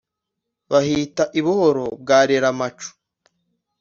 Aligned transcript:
bihita 0.69 1.23
i 1.39 1.41
buhoro 1.45 1.85
bwa 2.01 2.19
reramacu 2.29 2.89